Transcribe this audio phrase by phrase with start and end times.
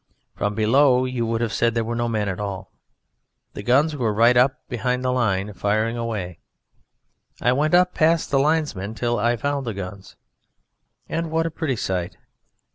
[0.35, 2.71] From below you would have said there were no men at all.
[3.53, 6.39] The guns were right up beyond the line, firing away.
[7.39, 10.15] I went up past the linesmen till I found the guns.
[11.07, 12.17] And what a pretty sight!